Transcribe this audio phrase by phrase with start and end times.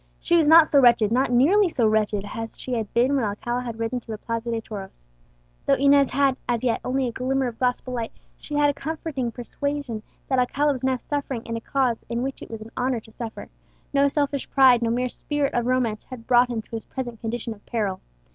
[0.19, 3.61] She was not so wretched, not nearly so wretched, as she had been when Alcala
[3.61, 5.05] had ridden to the Plaza de Toros.
[5.67, 9.31] Though Inez had, as yet, only a glimmer of gospel light, she had a comforting
[9.31, 12.99] persuasion that Alcala was now suffering in a cause in which it was an honour
[12.99, 13.47] to suffer:
[13.93, 17.53] no selfish pride, no mere spirit of romance, had brought him to his present condition
[17.53, 18.01] of peril.